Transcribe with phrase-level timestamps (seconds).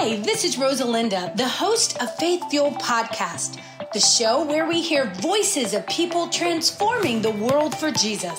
[0.00, 3.60] Hi, this is Rosalinda, the host of Faith Fuel Podcast,
[3.92, 8.38] the show where we hear voices of people transforming the world for Jesus.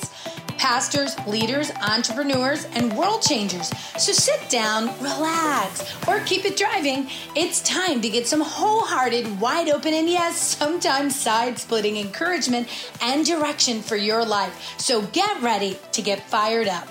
[0.58, 3.74] Pastors, leaders, entrepreneurs, and world changers.
[4.02, 7.10] So sit down, relax, or keep it driving.
[7.36, 12.70] It's time to get some wholehearted, wide open, and yes, sometimes side splitting encouragement
[13.02, 14.80] and direction for your life.
[14.80, 16.88] So get ready to get fired up.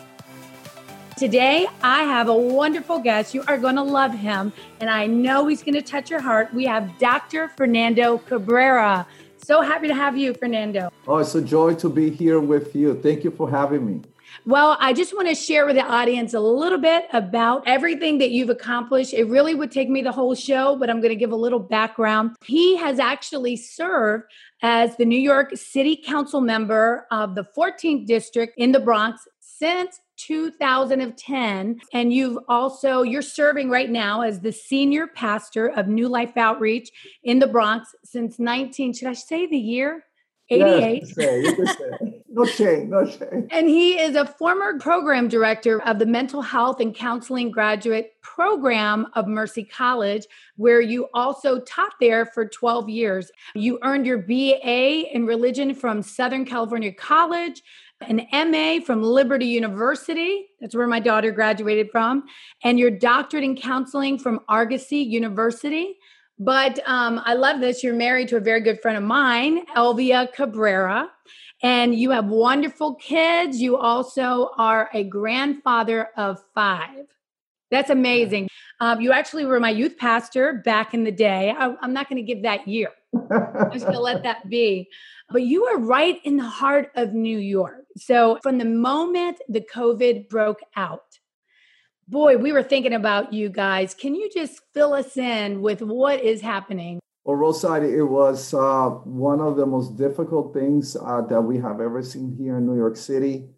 [1.18, 3.34] Today, I have a wonderful guest.
[3.34, 6.54] You are going to love him, and I know he's going to touch your heart.
[6.54, 7.48] We have Dr.
[7.56, 9.04] Fernando Cabrera.
[9.38, 10.92] So happy to have you, Fernando.
[11.08, 12.94] Oh, it's a joy to be here with you.
[13.02, 14.02] Thank you for having me.
[14.46, 18.30] Well, I just want to share with the audience a little bit about everything that
[18.30, 19.12] you've accomplished.
[19.12, 21.58] It really would take me the whole show, but I'm going to give a little
[21.58, 22.36] background.
[22.44, 24.22] He has actually served
[24.62, 29.98] as the New York City Council member of the 14th District in the Bronx since
[30.18, 36.36] 2010 and you've also you're serving right now as the senior pastor of new life
[36.36, 36.90] outreach
[37.22, 40.04] in the bronx since 19 should i say the year?
[40.50, 41.76] 88 yes,
[42.30, 43.48] no shame no shame.
[43.50, 49.08] And he is a former program director of the mental health and counseling graduate program
[49.14, 53.30] of mercy college where you also taught there for 12 years.
[53.54, 57.62] You earned your ba in religion from southern california college
[58.00, 60.46] an MA from Liberty University.
[60.60, 62.24] That's where my daughter graduated from,
[62.62, 65.96] and your doctorate in counseling from Argosy University.
[66.38, 67.82] But um, I love this.
[67.82, 71.10] You're married to a very good friend of mine, Elvia Cabrera,
[71.62, 73.60] and you have wonderful kids.
[73.60, 77.06] You also are a grandfather of five.
[77.70, 78.48] That's amazing.
[78.80, 81.52] Um, you actually were my youth pastor back in the day.
[81.56, 82.90] I, I'm not going to give that year.
[83.12, 84.88] I'm just going to let that be.
[85.30, 87.84] But you are right in the heart of New York.
[87.98, 91.18] So, from the moment the COVID broke out,
[92.06, 93.94] boy, we were thinking about you guys.
[93.94, 97.00] Can you just fill us in with what is happening?
[97.24, 101.80] Well, Rosa, it was uh, one of the most difficult things uh, that we have
[101.80, 103.50] ever seen here in New York City.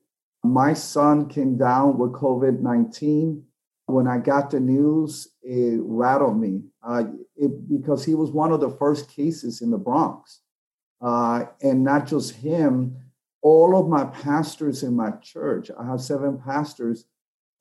[0.42, 3.44] My son came down with COVID 19.
[3.86, 7.04] When I got the news, it rattled me uh,
[7.36, 10.40] it, because he was one of the first cases in the Bronx.
[11.00, 12.96] Uh, and not just him,
[13.42, 17.06] all of my pastors in my church, I have seven pastors,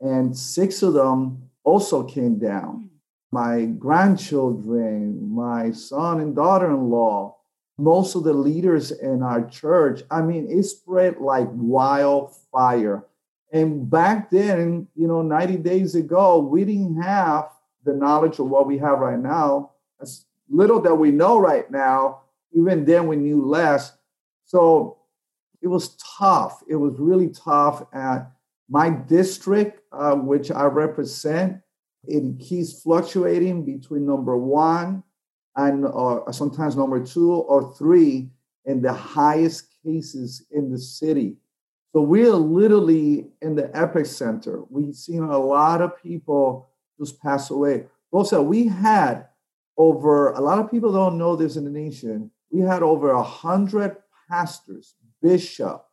[0.02, 2.72] and six of them also came down.
[2.72, 2.86] Hmm.
[3.32, 7.38] My grandchildren, my son and daughter in law,
[7.78, 13.06] most of the leaders in our church, I mean, it spread like wildfire.
[13.54, 17.50] And back then, you know, 90 days ago, we didn't have
[17.86, 19.72] the knowledge of what we have right now.
[20.02, 22.22] As little that we know right now,
[22.54, 23.94] even then we knew less.
[24.46, 24.99] So
[25.62, 26.62] it was tough.
[26.68, 28.32] It was really tough at
[28.70, 31.60] my district, uh, which I represent.
[32.06, 35.04] It keeps fluctuating between number one
[35.56, 38.30] and uh, sometimes number two or three
[38.66, 41.38] in the highest cases in the city.
[41.94, 44.66] So we are literally in the epicenter.
[44.70, 46.70] We've seen a lot of people
[47.00, 47.86] just pass away.
[48.12, 49.28] Also, we had
[49.78, 52.30] over a lot of people don't know this in the nation.
[52.52, 53.98] We had over a hundred
[54.30, 55.86] pastors, bishop,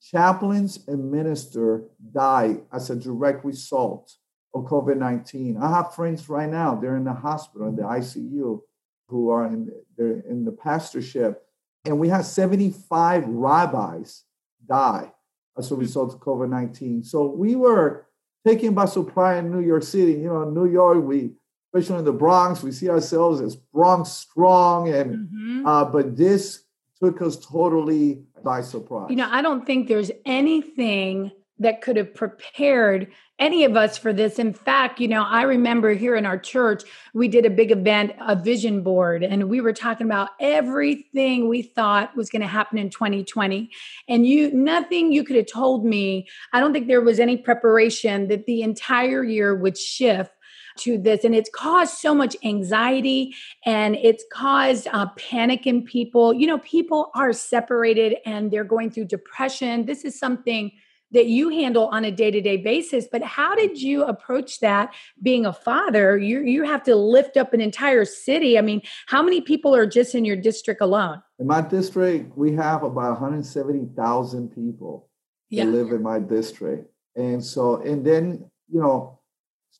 [0.00, 4.16] chaplains, and minister die as a direct result
[4.54, 5.56] of COVID 19.
[5.56, 8.60] I have friends right now, they're in the hospital, in the ICU,
[9.08, 11.42] who are in, they're in the pastorship.
[11.84, 14.24] And we had 75 rabbis
[14.66, 15.12] die
[15.58, 17.04] as a result of COVID 19.
[17.04, 18.06] So we were
[18.46, 20.12] taken by surprise in New York City.
[20.12, 21.32] You know, New York, we,
[21.72, 24.88] especially in the Bronx, we see ourselves as Bronx strong.
[24.88, 25.66] And, mm-hmm.
[25.66, 26.64] uh, but this
[27.02, 29.10] took us totally by surprise.
[29.10, 33.08] You know, I don't think there's anything that could have prepared
[33.38, 34.38] any of us for this.
[34.38, 38.12] In fact, you know, I remember here in our church, we did a big event,
[38.20, 42.78] a vision board, and we were talking about everything we thought was going to happen
[42.78, 43.70] in 2020.
[44.08, 46.28] And you, nothing you could have told me.
[46.52, 50.32] I don't think there was any preparation that the entire year would shift
[50.78, 53.34] to this and it's caused so much anxiety
[53.64, 56.32] and it's caused uh, panic in people.
[56.32, 59.86] You know people are separated and they're going through depression.
[59.86, 60.72] This is something
[61.12, 65.52] that you handle on a day-to-day basis but how did you approach that being a
[65.52, 66.18] father?
[66.18, 68.58] You you have to lift up an entire city.
[68.58, 71.22] I mean how many people are just in your district alone?
[71.38, 75.08] In my district we have about 170,000 people
[75.50, 75.64] yeah.
[75.64, 76.90] that live in my district.
[77.14, 79.20] And so and then you know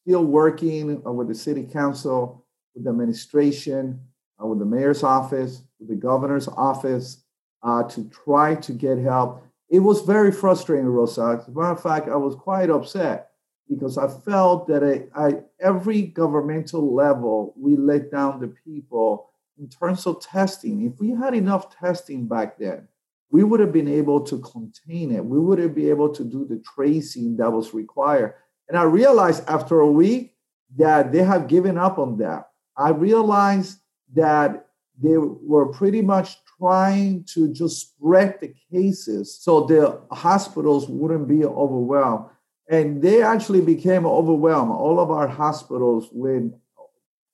[0.03, 2.45] still working uh, with the city council,
[2.75, 4.01] with the administration,
[4.43, 7.25] uh, with the mayor's office, with the governor's office
[7.63, 9.45] uh, to try to get help.
[9.69, 11.39] It was very frustrating, Rosa.
[11.41, 13.31] As a matter of fact, I was quite upset,
[13.69, 19.69] because I felt that I, I, every governmental level, we let down the people in
[19.69, 20.85] terms of testing.
[20.85, 22.89] If we had enough testing back then,
[23.31, 25.25] we would have been able to contain it.
[25.25, 28.35] We would have been able to do the tracing that was required.
[28.69, 30.35] And I realized after a week
[30.76, 32.49] that they have given up on that.
[32.76, 33.79] I realized
[34.14, 34.67] that
[35.03, 41.44] they were pretty much trying to just spread the cases so the hospitals wouldn't be
[41.44, 42.26] overwhelmed.
[42.69, 46.53] And they actually became overwhelmed, all of our hospitals with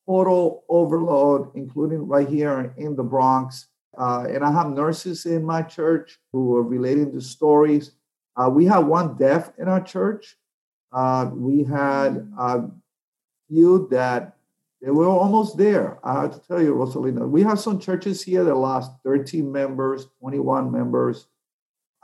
[0.07, 3.67] total overload, including right here in the Bronx.
[3.97, 7.93] Uh, and I have nurses in my church who are relating the stories.
[8.35, 10.37] Uh, we have one deaf in our church.
[10.93, 12.65] Uh, we had a
[13.49, 14.37] few that
[14.81, 15.99] they were almost there.
[16.05, 20.07] I have to tell you, Rosalina, we have some churches here that lost 13 members,
[20.21, 21.27] 21 members.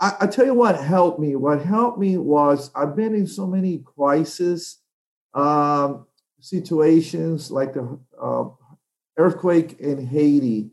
[0.00, 1.36] I, I, tell you what helped me.
[1.36, 4.80] What helped me was I've been in so many crisis
[5.34, 6.06] um,
[6.40, 8.44] situations like the uh,
[9.16, 10.70] earthquake in Haiti.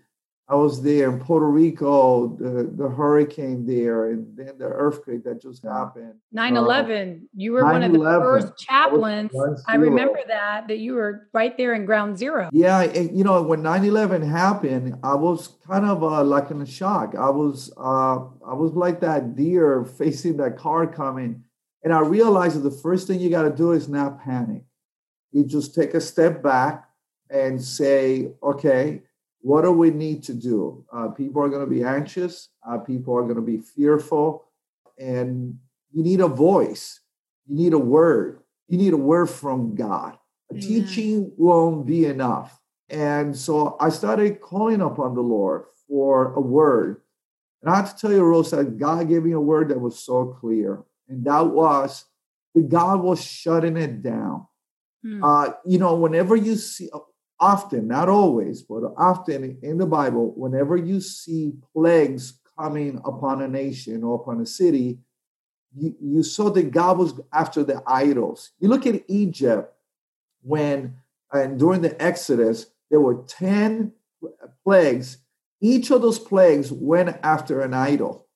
[0.52, 5.42] I was there in Puerto Rico, the, the hurricane there, and then the earthquake that
[5.42, 6.16] just happened.
[6.34, 7.22] 9 11.
[7.24, 9.32] Uh, you were one of the first chaplains.
[9.66, 12.50] I, I, remember that, that you were right there in ground zero.
[12.52, 12.82] Yeah.
[12.82, 16.66] And, you know, when 9 11 happened, I was kind of uh, like in a
[16.66, 17.16] shock.
[17.18, 21.46] I was, uh, I was like that deer facing that car coming.
[21.86, 24.64] And I realized that the first thing you got to do is not panic.
[25.32, 26.90] You just take a step back
[27.30, 29.04] and say, okay,
[29.42, 30.86] what do we need to do?
[30.94, 32.50] Uh, people are going to be anxious.
[32.68, 34.46] Uh, people are going to be fearful.
[35.00, 35.58] And
[35.92, 37.00] you need a voice.
[37.48, 38.42] You need a word.
[38.68, 40.18] You need a word from God.
[40.52, 42.60] A teaching won't be enough.
[42.90, 47.02] And so I started calling upon the Lord for a word.
[47.62, 50.26] And I have to tell you, Rosa, God gave me a word that was so
[50.40, 50.84] clear.
[51.08, 52.06] And that was
[52.54, 54.48] that God was shutting it down.
[55.04, 55.24] Hmm.
[55.24, 56.90] Uh, you know, whenever you see,
[57.42, 63.48] often, not always, but often in the Bible, whenever you see plagues coming upon a
[63.48, 65.00] nation or upon a city,
[65.76, 68.52] you, you saw that God was after the idols.
[68.60, 69.74] You look at Egypt
[70.44, 70.96] when,
[71.34, 73.92] and during the Exodus, there were 10
[74.64, 75.18] plagues.
[75.60, 78.28] Each of those plagues went after an idol.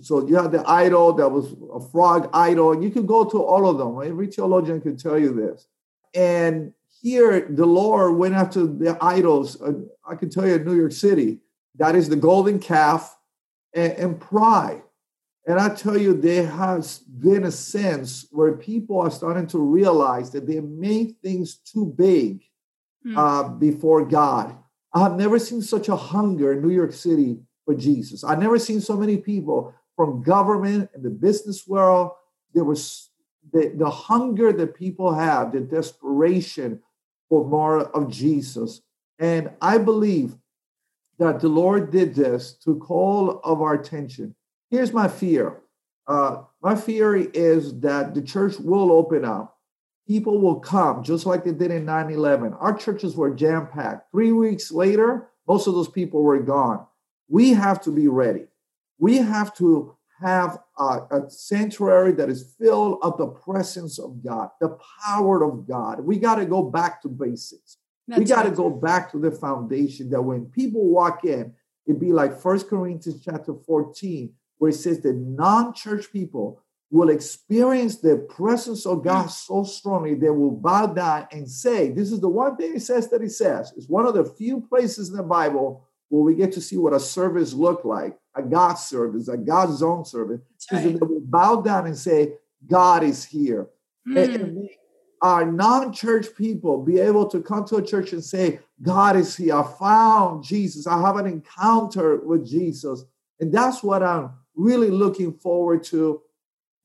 [0.00, 3.42] So you had the idol that was a frog idol, and you could go to
[3.42, 4.08] all of them.
[4.08, 5.68] Every theologian could tell you this.
[6.14, 6.72] And
[7.06, 9.62] here the Lord went after the idols.
[9.62, 9.74] Uh,
[10.04, 11.38] I can tell you in New York City,
[11.76, 13.16] that is the golden calf
[13.72, 14.82] and, and pride.
[15.46, 20.30] And I tell you, there has been a sense where people are starting to realize
[20.32, 22.42] that they made things too big
[23.06, 23.16] mm.
[23.16, 24.56] uh, before God.
[24.92, 28.24] I have never seen such a hunger in New York City for Jesus.
[28.24, 32.10] I've never seen so many people from government and the business world.
[32.52, 33.10] There was
[33.52, 36.82] the, the hunger that people have, the desperation
[37.28, 38.82] for more of Jesus.
[39.18, 40.36] And I believe
[41.18, 44.34] that the Lord did this to call of our attention.
[44.70, 45.60] Here's my fear.
[46.06, 49.58] Uh, my fear is that the church will open up.
[50.06, 52.52] People will come just like they did in 9 11.
[52.54, 54.10] Our churches were jam packed.
[54.12, 56.86] Three weeks later, most of those people were gone.
[57.28, 58.44] We have to be ready.
[58.98, 64.50] We have to have a, a, sanctuary that is filled of the presence of God,
[64.60, 66.00] the power of God.
[66.00, 67.76] We got to go back to basics.
[68.08, 71.52] That's we got to go back to the foundation that when people walk in,
[71.86, 77.96] it'd be like First Corinthians chapter 14, where it says that non-church people will experience
[77.96, 79.30] the presence of God mm.
[79.30, 83.10] so strongly they will bow down and say, This is the one thing it says
[83.10, 83.72] that it says.
[83.76, 86.92] It's one of the few places in the Bible where we get to see what
[86.92, 90.82] a service look like a God service, a God's own service, right.
[90.82, 92.34] they will bow down and say,
[92.68, 93.68] God is here.
[94.06, 94.34] Mm.
[94.34, 94.68] And,
[95.22, 99.56] our non-church people be able to come to a church and say, God is here.
[99.56, 100.86] I found Jesus.
[100.86, 103.04] I have an encounter with Jesus.
[103.40, 106.20] And that's what I'm really looking forward to.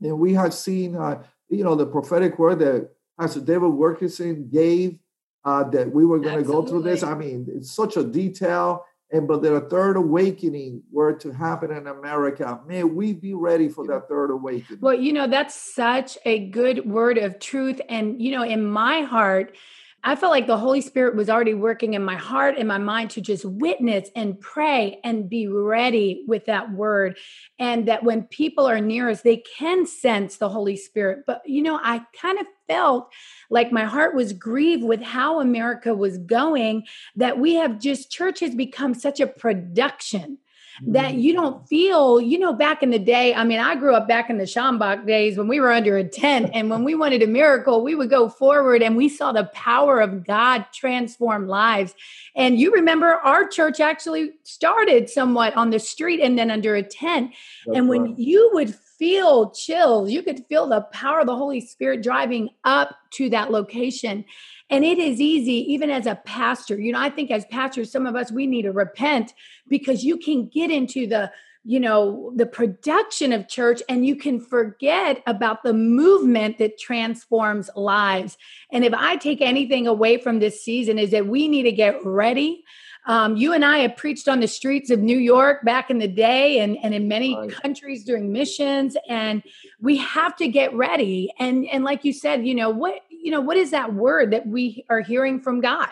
[0.02, 4.98] And we have seen, uh, you know, the prophetic word that Pastor David Wilkerson gave
[5.44, 7.04] uh, that we were going to go through this.
[7.04, 11.88] I mean, it's such a detail and but the third awakening were to happen in
[11.88, 12.60] America.
[12.66, 14.80] May we be ready for that third awakening.
[14.82, 17.82] Well, you know, that's such a good word of truth.
[17.90, 19.56] And, you know, in my heart,
[20.04, 23.12] I felt like the Holy Spirit was already working in my heart and my mind
[23.12, 27.18] to just witness and pray and be ready with that word.
[27.60, 31.26] And that when people are near us, they can sense the Holy Spirit.
[31.28, 33.12] But, you know, I kind of felt
[33.52, 38.40] like my heart was grieved with how America was going, that we have just, church
[38.40, 40.40] has become such a production
[40.88, 41.20] that mm-hmm.
[41.20, 43.36] you don't feel, you know, back in the day.
[43.36, 46.04] I mean, I grew up back in the Schambach days when we were under a
[46.04, 49.46] tent, and when we wanted a miracle, we would go forward and we saw the
[49.54, 51.94] power of God transform lives.
[52.36, 56.84] And you remember our church actually started somewhat on the street and then under a
[56.84, 57.32] tent.
[57.66, 58.20] That's and when right.
[58.20, 62.96] you would feel chills, you could feel the power of the Holy Spirit driving up
[63.10, 64.24] to that location.
[64.70, 66.80] And it is easy, even as a pastor.
[66.80, 69.34] You know, I think as pastors, some of us, we need to repent
[69.68, 71.32] because you can get into the,
[71.64, 77.72] you know, the production of church and you can forget about the movement that transforms
[77.76, 78.38] lives.
[78.72, 82.06] And if I take anything away from this season, is that we need to get
[82.06, 82.64] ready
[83.06, 86.08] um, you and I have preached on the streets of New York back in the
[86.08, 87.52] day and, and in many right.
[87.52, 88.96] countries during missions.
[89.10, 89.42] And
[89.80, 91.34] we have to get ready.
[91.40, 94.46] And, and like you said, you know, what, you know, what is that word that
[94.46, 95.90] we are hearing from God,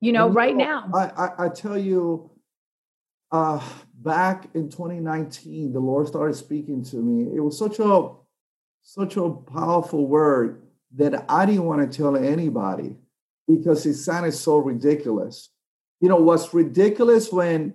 [0.00, 0.88] you know, right now?
[0.94, 2.30] I, I, I tell you,
[3.32, 3.60] uh,
[3.94, 7.36] back in 2019, the Lord started speaking to me.
[7.36, 8.10] It was such a,
[8.82, 10.62] such a powerful word
[10.94, 12.96] that I didn't want to tell anybody
[13.48, 15.50] because it sounded so ridiculous
[16.00, 17.74] you know what's ridiculous when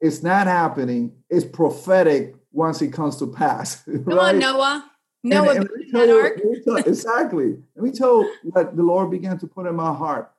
[0.00, 3.82] it's not happening is prophetic once it comes to pass.
[3.84, 4.34] Come right?
[4.34, 4.90] on, Noah.
[5.22, 7.58] Noah, and, and tell you, tell, exactly.
[7.76, 10.32] Let me tell what the Lord began to put in my heart.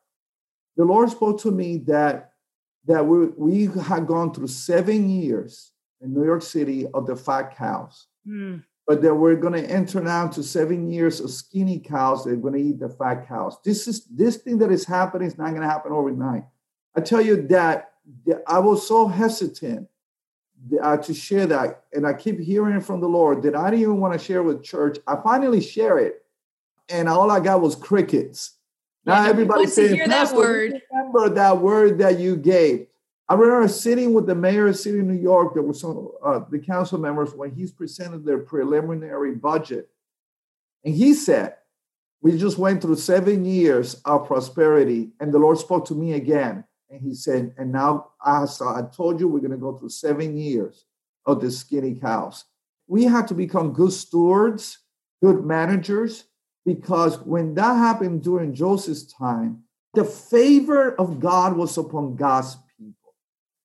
[0.76, 2.34] The Lord spoke to me that
[2.86, 7.56] that we we had gone through seven years in New York City of the fat
[7.56, 8.08] cows.
[8.28, 8.64] Mm.
[8.88, 12.26] But that we're going to enter now to seven years of skinny cows.
[12.26, 13.58] They're going to eat the fat cows.
[13.64, 16.44] This is this thing that is happening is not going to happen overnight.
[16.96, 17.92] I tell you that
[18.48, 19.88] I was so hesitant
[20.82, 24.00] uh, to share that, and I keep hearing from the Lord that I didn't even
[24.00, 24.98] want to share with church.
[25.08, 26.24] I finally share it,
[26.90, 28.56] and all I got was crickets.
[29.06, 30.82] Now yeah, everybody's saying, that word.
[30.92, 32.88] remember that word that you gave.
[33.28, 35.54] I remember sitting with the mayor of city of New York.
[35.54, 39.90] There were some uh, the council members when he's presented their preliminary budget,
[40.84, 41.56] and he said,
[42.22, 46.66] "We just went through seven years of prosperity, and the Lord spoke to me again."
[46.92, 50.38] And he said, and now I, I told you we're going to go through seven
[50.38, 50.86] years
[51.26, 52.44] of the skinny cows.
[52.88, 54.80] We have to become good stewards,
[55.24, 56.26] good managers,
[56.66, 63.14] because when that happened during Joseph's time, the favor of God was upon God's people.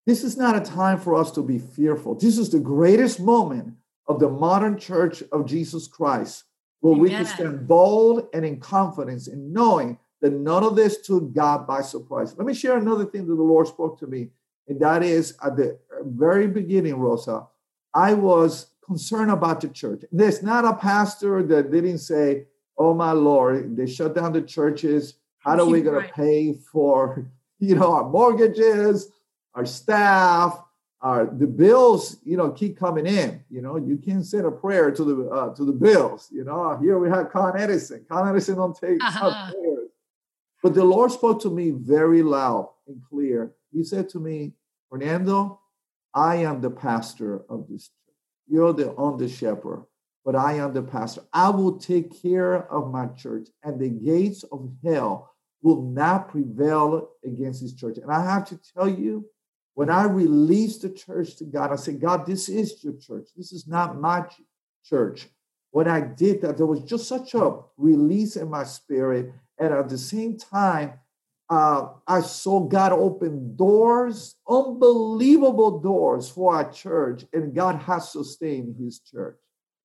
[0.06, 2.14] This is not a time for us to be fearful.
[2.14, 3.74] This is the greatest moment
[4.06, 6.44] of the modern church of Jesus Christ,
[6.80, 7.02] where Amen.
[7.02, 11.66] we can stand bold and in confidence in knowing that none of this took God
[11.66, 12.36] by surprise.
[12.36, 14.30] Let me share another thing that the Lord spoke to me,
[14.66, 17.46] and that is at the very beginning, Rosa,
[17.94, 20.02] I was concerned about the church.
[20.10, 25.14] There's not a pastor that didn't say, Oh my Lord, they shut down the churches.
[25.38, 27.24] How are we going to pay for,
[27.60, 29.10] you know, our mortgages,
[29.54, 30.60] our staff,
[31.00, 33.44] our the bills, you know, keep coming in.
[33.48, 36.28] You know, you can't send a prayer to the uh, to the bills.
[36.32, 38.04] You know, here we have Con Edison.
[38.08, 39.52] Con Edison don't take uh-huh.
[39.52, 39.85] prayers.
[40.66, 43.52] But the Lord spoke to me very loud and clear.
[43.70, 44.54] He said to me,
[44.90, 45.60] Fernando,
[46.12, 48.16] I am the pastor of this church.
[48.48, 49.86] You're the under shepherd,
[50.24, 51.20] but I am the pastor.
[51.32, 55.30] I will take care of my church, and the gates of hell
[55.62, 57.98] will not prevail against this church.
[57.98, 59.24] And I have to tell you,
[59.74, 63.28] when I released the church to God, I said, God, this is your church.
[63.36, 64.24] This is not my
[64.84, 65.28] church.
[65.70, 69.88] When I did that, there was just such a release in my spirit and at
[69.88, 70.94] the same time,
[71.48, 78.76] uh, I saw God open doors, unbelievable doors for our church, and God has sustained
[78.78, 79.36] his church.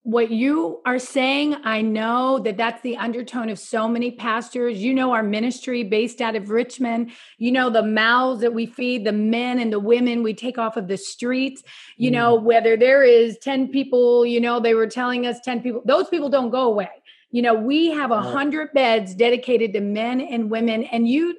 [0.04, 4.82] What you are saying, I know that that's the undertone of so many pastors.
[4.82, 9.04] You know, our ministry based out of Richmond, you know, the mouths that we feed,
[9.04, 11.62] the men and the women we take off of the streets,
[11.96, 12.14] you mm.
[12.14, 16.08] know, whether there is 10 people, you know, they were telling us 10 people, those
[16.08, 16.90] people don't go away
[17.32, 20.84] you know, we have a hundred beds dedicated to men and women.
[20.84, 21.38] And you,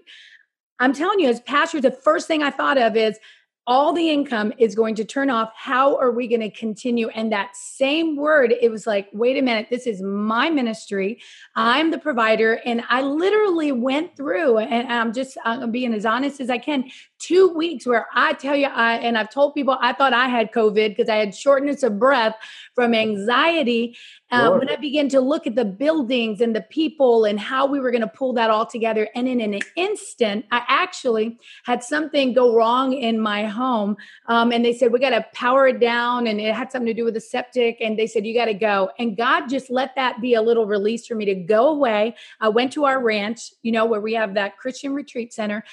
[0.80, 3.20] I'm telling you, as pastors, the first thing I thought of is
[3.66, 5.52] all the income is going to turn off.
[5.56, 7.08] How are we going to continue?
[7.10, 11.22] And that same word, it was like, wait a minute, this is my ministry.
[11.56, 12.60] I'm the provider.
[12.66, 16.90] And I literally went through, and I'm just I'm being as honest as I can,
[17.20, 20.52] two weeks where I tell you, I, and I've told people I thought I had
[20.52, 22.36] COVID because I had shortness of breath
[22.76, 23.96] from anxiety.
[24.34, 27.80] um, when I began to look at the buildings and the people and how we
[27.80, 29.08] were going to pull that all together.
[29.14, 33.96] And in an instant, I actually had something go wrong in my home.
[34.28, 36.28] Um, and they said, we got to power it down.
[36.28, 37.78] And it had something to do with the septic.
[37.80, 38.90] And they said, you got to go.
[39.00, 42.16] And God just let that be a little release for me to go away.
[42.42, 45.64] I went to our ranch, you know, where we have that Christian retreat center.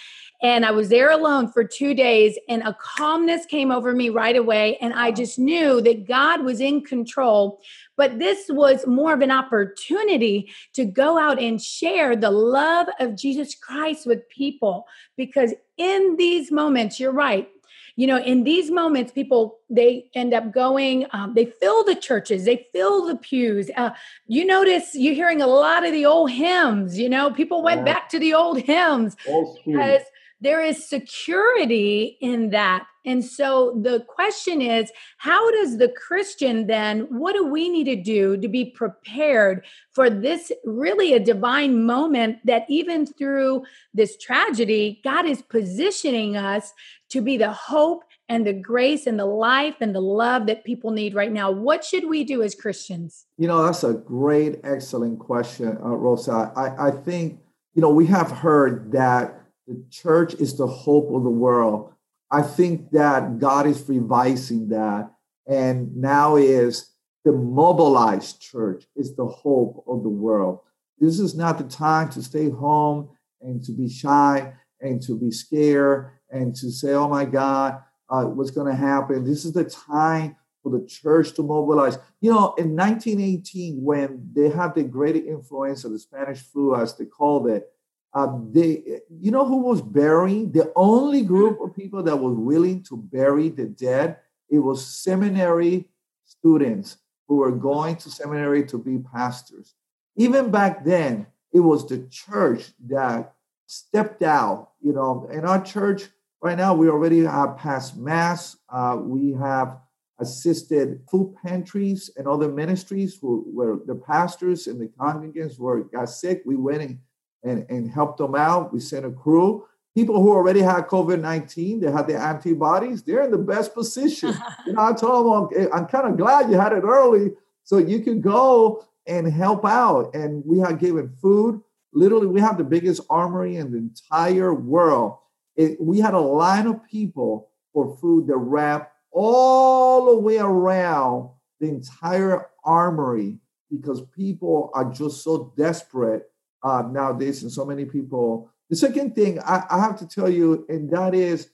[0.42, 4.36] And I was there alone for two days, and a calmness came over me right
[4.36, 4.78] away.
[4.80, 7.60] And I just knew that God was in control.
[7.96, 13.16] But this was more of an opportunity to go out and share the love of
[13.16, 14.86] Jesus Christ with people.
[15.18, 17.48] Because in these moments, you're right,
[17.96, 22.44] you know in these moments people they end up going um, they fill the churches
[22.44, 23.70] they fill the pews.
[23.76, 23.90] Uh,
[24.26, 28.08] you notice you're hearing a lot of the old hymns you know people went back
[28.08, 29.16] to the old hymns
[29.64, 30.02] because
[30.40, 32.86] there is security in that.
[33.06, 37.96] And so the question is how does the Christian then, what do we need to
[37.96, 45.00] do to be prepared for this really a divine moment that even through this tragedy,
[45.02, 46.72] God is positioning us
[47.10, 50.92] to be the hope and the grace and the life and the love that people
[50.92, 51.50] need right now?
[51.50, 53.26] What should we do as Christians?
[53.36, 56.52] You know, that's a great, excellent question, uh, Rosa.
[56.54, 57.40] I, I think,
[57.74, 59.39] you know, we have heard that
[59.70, 61.92] the church is the hope of the world.
[62.28, 65.12] I think that God is revising that.
[65.46, 66.90] And now is
[67.24, 70.58] the mobilized church is the hope of the world.
[70.98, 73.10] This is not the time to stay home
[73.40, 78.24] and to be shy and to be scared and to say, oh my God, uh,
[78.24, 79.24] what's going to happen?
[79.24, 80.34] This is the time
[80.64, 81.96] for the church to mobilize.
[82.20, 86.96] You know, in 1918, when they had the great influence of the Spanish flu, as
[86.96, 87.68] they called it,
[88.12, 92.82] uh, they, you know, who was burying the only group of people that was willing
[92.82, 94.16] to bury the dead.
[94.48, 95.88] It was seminary
[96.24, 96.98] students
[97.28, 99.74] who were going to seminary to be pastors.
[100.16, 103.34] Even back then, it was the church that
[103.66, 104.70] stepped out.
[104.82, 106.08] You know, in our church
[106.42, 108.56] right now, we already have passed mass.
[108.68, 109.78] Uh, we have
[110.18, 116.08] assisted food pantries and other ministries who, where the pastors and the congregants were got
[116.08, 116.42] sick.
[116.44, 116.98] We went and
[117.42, 118.72] and, and help them out.
[118.72, 119.64] We sent a crew.
[119.94, 124.34] People who already had COVID 19, they had their antibodies, they're in the best position.
[124.66, 127.32] you know, I told them, I'm, I'm kind of glad you had it early
[127.64, 130.14] so you could go and help out.
[130.14, 131.60] And we had given food.
[131.92, 135.18] Literally, we have the biggest armory in the entire world.
[135.56, 141.30] It, we had a line of people for food that wrapped all the way around
[141.58, 143.38] the entire armory
[143.70, 146.29] because people are just so desperate
[146.62, 148.50] uh, nowadays, and so many people.
[148.68, 151.50] The second thing I, I have to tell you, and that is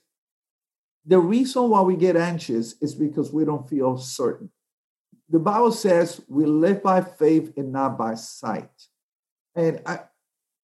[1.05, 4.51] the reason why we get anxious is because we don't feel certain.
[5.29, 8.69] The Bible says we live by faith and not by sight.
[9.55, 10.01] And I,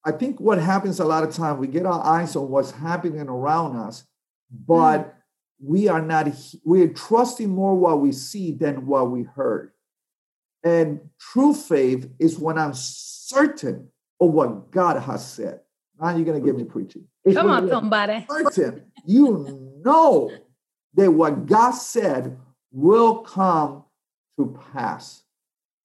[0.05, 3.27] I think what happens a lot of time, we get our eyes on what's happening
[3.27, 4.03] around us,
[4.51, 5.11] but mm.
[5.63, 6.27] we are not,
[6.65, 9.71] we're trusting more what we see than what we heard.
[10.63, 15.61] And true faith is when I'm certain of what God has said.
[15.99, 17.05] Now you're going to get me preaching.
[17.23, 18.25] It's Come on, somebody.
[18.51, 20.31] Certain, you know
[20.95, 22.37] that what God said
[22.71, 23.83] will come
[24.37, 25.23] to pass.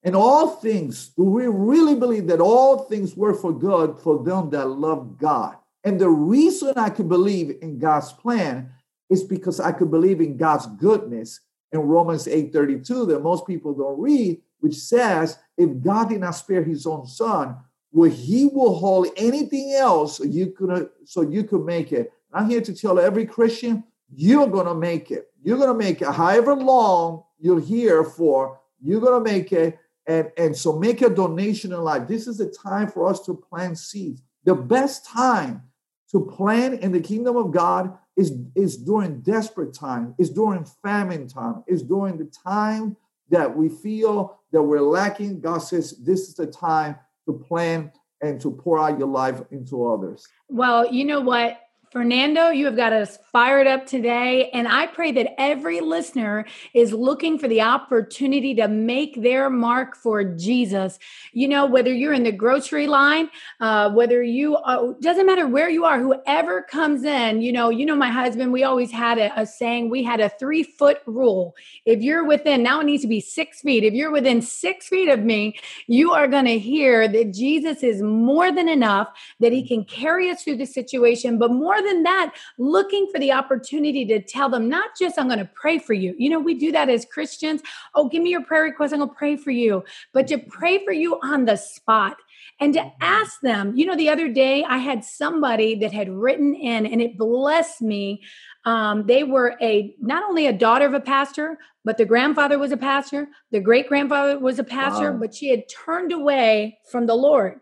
[0.02, 4.50] And all things, do we really believe that all things work for good for them
[4.50, 5.56] that love God?
[5.84, 8.72] And the reason I could believe in God's plan
[9.10, 11.40] is because I could believe in God's goodness
[11.72, 16.62] in Romans 8:32 that most people don't read, which says, if God did not spare
[16.62, 17.56] his own son,
[17.90, 22.12] where he will hold anything else you could so you could make it.
[22.32, 25.30] I'm here to tell every Christian, you're gonna make it.
[25.42, 29.78] You're gonna make it however long you're here for, you're gonna make it.
[30.06, 32.08] And, and so make a donation in life.
[32.08, 34.22] This is the time for us to plant seeds.
[34.44, 35.62] The best time
[36.10, 41.28] to plant in the kingdom of God is, is during desperate time, is during famine
[41.28, 42.96] time, is during the time
[43.28, 45.40] that we feel that we're lacking.
[45.40, 46.96] God says this is the time
[47.28, 50.26] to plan and to pour out your life into others.
[50.48, 51.60] Well, you know what?
[51.90, 54.50] Fernando, you have got us fired up today.
[54.50, 59.96] And I pray that every listener is looking for the opportunity to make their mark
[59.96, 60.98] for Jesus.
[61.32, 65.70] You know, whether you're in the grocery line, uh, whether you, uh, doesn't matter where
[65.70, 69.40] you are, whoever comes in, you know, you know, my husband, we always had a,
[69.40, 71.56] a saying, we had a three foot rule.
[71.86, 73.82] If you're within, now it needs to be six feet.
[73.82, 78.02] If you're within six feet of me, you are going to hear that Jesus is
[78.02, 79.08] more than enough,
[79.40, 83.18] that he can carry us through the situation, but more more than that, looking for
[83.18, 86.14] the opportunity to tell them, not just, I'm going to pray for you.
[86.18, 87.62] You know, we do that as Christians.
[87.94, 88.92] Oh, give me your prayer request.
[88.92, 89.84] I'm going to pray for you.
[90.12, 92.16] But to pray for you on the spot
[92.60, 93.76] and to ask them.
[93.76, 97.82] You know, the other day I had somebody that had written in, and it blessed
[97.82, 98.22] me.
[98.64, 102.72] Um, they were a not only a daughter of a pastor, but the grandfather was
[102.72, 105.18] a pastor, the great grandfather was a pastor, wow.
[105.18, 107.60] but she had turned away from the Lord.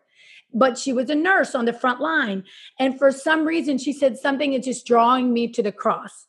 [0.59, 2.45] But she was a nurse on the front line.
[2.81, 6.27] And for some reason, she said something is just drawing me to the cross.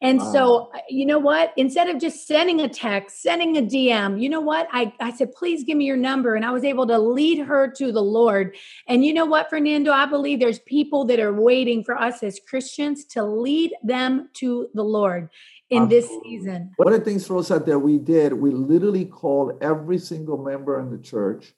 [0.00, 0.32] And wow.
[0.32, 1.52] so, uh, you know what?
[1.56, 4.68] Instead of just sending a text, sending a DM, you know what?
[4.72, 6.36] I, I said, please give me your number.
[6.36, 8.56] And I was able to lead her to the Lord.
[8.86, 9.90] And you know what, Fernando?
[9.90, 14.68] I believe there's people that are waiting for us as Christians to lead them to
[14.72, 15.30] the Lord
[15.70, 16.72] in this season.
[16.76, 20.90] One of the things, Rosa, that we did, we literally called every single member in
[20.90, 21.52] the church.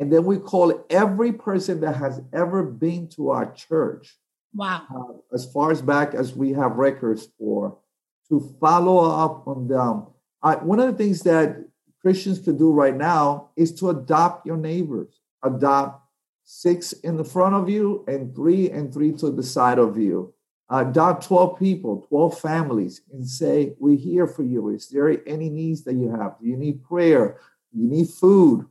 [0.00, 4.16] And then we call every person that has ever been to our church
[4.54, 4.82] Wow.
[4.94, 7.78] Uh, as far as back as we have records for,
[8.28, 10.06] to follow up on them.
[10.42, 11.64] I, one of the things that
[12.00, 15.20] Christians could do right now is to adopt your neighbors.
[15.42, 16.02] Adopt
[16.44, 20.34] six in the front of you and three and three to the side of you.
[20.68, 24.68] Adopt 12 people, 12 families, and say, We're here for you.
[24.70, 26.36] Is there any needs that you have?
[26.40, 27.40] Do you need prayer?
[27.72, 28.66] Do you need food?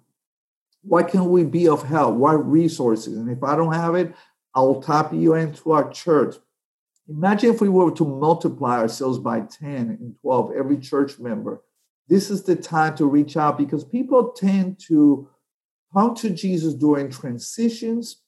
[0.81, 2.15] What can we be of help?
[2.15, 3.17] What resources?
[3.17, 4.13] And if I don't have it,
[4.55, 6.35] I'll tap you into our church.
[7.07, 11.61] Imagine if we were to multiply ourselves by 10 and 12, every church member.
[12.07, 15.27] This is the time to reach out because people tend to
[15.93, 18.21] come to Jesus during transitions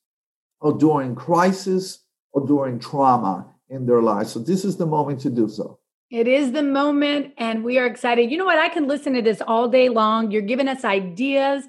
[0.60, 4.32] or during crisis or during trauma in their lives.
[4.32, 5.80] So this is the moment to do so.
[6.10, 8.32] It is the moment, and we are excited.
[8.32, 8.60] You know what?
[8.60, 10.30] I can listen to this all day long.
[10.30, 11.64] You're giving us ideas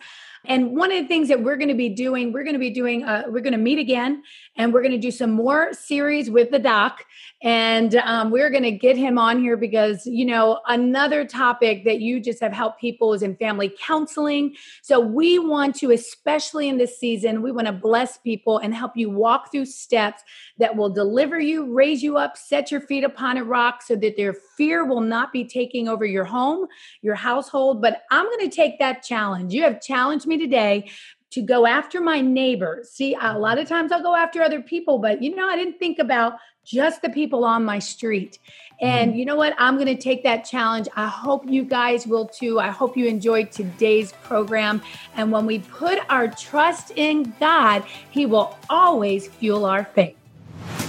[0.44, 2.70] and one of the things that we're going to be doing, we're going to be
[2.70, 4.22] doing, uh, we're going to meet again
[4.56, 7.04] and we're going to do some more series with the doc.
[7.42, 12.00] And um, we're going to get him on here because, you know, another topic that
[12.00, 14.54] you just have helped people is in family counseling.
[14.82, 18.92] So we want to, especially in this season, we want to bless people and help
[18.94, 20.22] you walk through steps
[20.58, 24.16] that will deliver you, raise you up, set your feet upon a rock so that
[24.16, 26.66] their fear will not be taking over your home,
[27.00, 27.80] your household.
[27.80, 29.52] But I'm going to take that challenge.
[29.52, 30.90] You have challenged me today
[31.32, 32.90] to go after my neighbors.
[32.90, 35.78] See, a lot of times I'll go after other people, but you know, I didn't
[35.78, 38.38] think about just the people on my street.
[38.80, 39.18] And mm-hmm.
[39.18, 39.54] you know what?
[39.58, 40.88] I'm going to take that challenge.
[40.94, 42.60] I hope you guys will too.
[42.60, 44.82] I hope you enjoyed today's program.
[45.16, 50.16] And when we put our trust in God, He will always fuel our faith.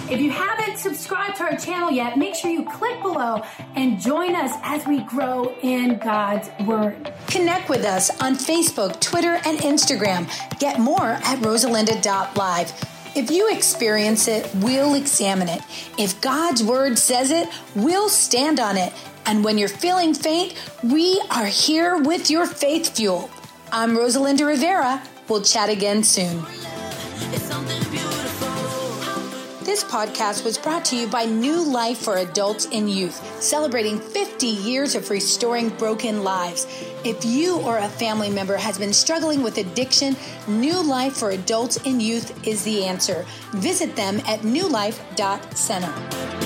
[0.09, 3.41] If you haven't subscribed to our channel yet, make sure you click below
[3.75, 7.13] and join us as we grow in God's Word.
[7.27, 10.27] Connect with us on Facebook, Twitter, and Instagram.
[10.59, 12.73] Get more at rosalinda.live.
[13.15, 15.61] If you experience it, we'll examine it.
[15.97, 18.91] If God's Word says it, we'll stand on it.
[19.25, 23.29] And when you're feeling faint, we are here with your faith fuel.
[23.71, 25.01] I'm Rosalinda Rivera.
[25.29, 26.45] We'll chat again soon.
[29.73, 34.45] This podcast was brought to you by New Life for Adults and Youth, celebrating 50
[34.45, 36.67] years of restoring broken lives.
[37.03, 40.15] If you or a family member has been struggling with addiction,
[40.47, 43.25] New Life for Adults and Youth is the answer.
[43.53, 46.42] Visit them at newlife.center.